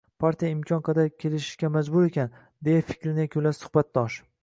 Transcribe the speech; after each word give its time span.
Partiya 0.23 0.53
imkon 0.59 0.81
qadar 0.87 1.11
kelishishga 1.25 1.71
majbur 1.77 2.09
ekan, 2.09 2.35
deya 2.69 2.83
fikrini 2.91 3.27
yakunlaydi 3.31 3.63
suhbatdosh. 3.63 4.23